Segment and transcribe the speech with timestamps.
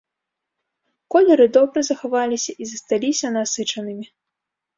[1.15, 4.05] Колеры добра захаваліся і засталіся насычанымі.